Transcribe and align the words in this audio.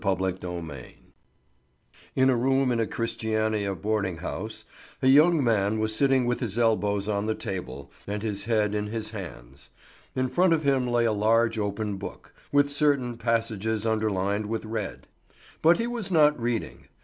PART 0.03 0.19
II 0.19 0.31
CHAPTER 0.33 0.73
I 0.73 0.93
IN 2.15 2.31
a 2.31 2.35
room 2.35 2.71
in 2.71 2.79
a 2.79 2.87
Christiania 2.87 3.75
boarding 3.75 4.17
house 4.17 4.65
a 4.99 5.05
young 5.07 5.43
man 5.43 5.77
was 5.77 5.93
sitting 5.95 6.25
with 6.25 6.39
his 6.39 6.57
elbows 6.57 7.07
on 7.07 7.27
the 7.27 7.35
table 7.35 7.91
and 8.07 8.23
his 8.23 8.45
head 8.45 8.73
in 8.73 8.87
his 8.87 9.11
hands. 9.11 9.69
In 10.15 10.27
front 10.27 10.53
of 10.53 10.63
him 10.63 10.87
lay 10.87 11.05
a 11.05 11.11
large 11.13 11.59
open 11.59 11.97
book, 11.97 12.33
with 12.51 12.71
certain 12.71 13.15
passages 13.15 13.85
underlined 13.85 14.47
with 14.47 14.65
red; 14.65 15.05
but 15.61 15.77
he 15.77 15.85
was 15.85 16.09
not 16.09 16.41
reading. 16.41 16.87